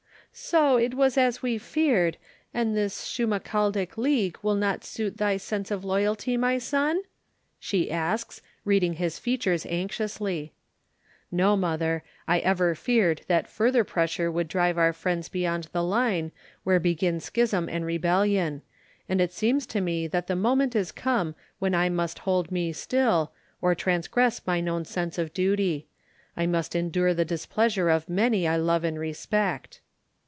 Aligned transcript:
"So 0.33 0.77
it 0.77 0.93
was 0.93 1.17
as 1.17 1.41
we 1.41 1.57
feared, 1.57 2.15
and 2.53 2.73
this 2.73 3.03
Schmalkaldic 3.03 3.97
League 3.97 4.37
did 4.41 4.55
not 4.55 4.85
suit 4.85 5.17
thy 5.17 5.35
sense 5.35 5.69
of 5.71 5.83
loyalty, 5.83 6.37
my 6.37 6.57
son?" 6.57 7.01
she 7.59 7.91
asks, 7.91 8.41
reading 8.63 8.93
his 8.93 9.19
features 9.19 9.65
anxiously. 9.65 10.53
"No, 11.33 11.57
mother. 11.57 12.05
I 12.29 12.39
ever 12.39 12.75
feared 12.75 13.23
that 13.27 13.49
further 13.49 13.83
pressure 13.83 14.31
would 14.31 14.47
drive 14.47 14.77
our 14.77 14.93
friends 14.93 15.27
beyond 15.27 15.67
the 15.73 15.83
line 15.83 16.31
where 16.63 16.79
begin 16.79 17.19
schism 17.19 17.67
and 17.67 17.85
rebellion; 17.85 18.61
and 19.09 19.19
it 19.19 19.33
seems 19.33 19.65
to 19.65 19.81
me 19.81 20.07
that 20.07 20.27
the 20.27 20.35
moment 20.37 20.77
is 20.77 20.93
come 20.93 21.35
when 21.59 21.75
I 21.75 21.89
must 21.89 22.19
hold 22.19 22.53
me 22.53 22.71
still, 22.71 23.33
or 23.61 23.75
transgress 23.75 24.47
mine 24.47 24.69
own 24.69 24.85
sense 24.85 25.17
of 25.17 25.33
duty. 25.33 25.87
I 26.37 26.45
must 26.47 26.73
endure 26.73 27.13
the 27.13 27.25
displeasure 27.25 27.89
of 27.89 28.07
many 28.07 28.47
I 28.47 28.55
love 28.55 28.85
and 28.85 28.97
respect." 28.97 29.81